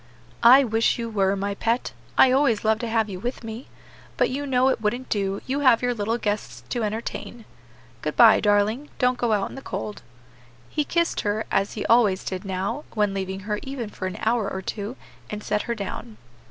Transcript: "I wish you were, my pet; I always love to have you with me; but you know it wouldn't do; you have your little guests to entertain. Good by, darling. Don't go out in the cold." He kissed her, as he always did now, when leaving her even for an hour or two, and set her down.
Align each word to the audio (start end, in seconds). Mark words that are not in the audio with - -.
"I 0.41 0.63
wish 0.63 0.97
you 0.97 1.11
were, 1.11 1.35
my 1.35 1.53
pet; 1.53 1.93
I 2.17 2.31
always 2.31 2.65
love 2.65 2.79
to 2.79 2.87
have 2.87 3.07
you 3.07 3.19
with 3.19 3.43
me; 3.43 3.67
but 4.17 4.31
you 4.31 4.47
know 4.47 4.69
it 4.69 4.81
wouldn't 4.81 5.09
do; 5.09 5.43
you 5.45 5.59
have 5.59 5.83
your 5.83 5.93
little 5.93 6.17
guests 6.17 6.63
to 6.69 6.81
entertain. 6.83 7.45
Good 8.01 8.15
by, 8.15 8.39
darling. 8.39 8.89
Don't 8.97 9.19
go 9.19 9.31
out 9.31 9.49
in 9.49 9.53
the 9.55 9.61
cold." 9.61 10.01
He 10.71 10.83
kissed 10.83 11.21
her, 11.21 11.45
as 11.51 11.73
he 11.73 11.85
always 11.85 12.23
did 12.23 12.45
now, 12.45 12.83
when 12.95 13.13
leaving 13.13 13.41
her 13.41 13.59
even 13.61 13.89
for 13.91 14.07
an 14.07 14.17
hour 14.21 14.49
or 14.51 14.63
two, 14.63 14.95
and 15.29 15.43
set 15.43 15.61
her 15.69 15.75
down. 15.75 16.17